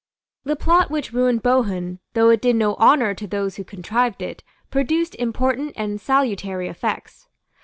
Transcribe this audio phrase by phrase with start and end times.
[0.43, 4.41] The plot which ruined Bohun, though it did no honour to those who contrived it,
[4.71, 7.27] produced important and salutary effects.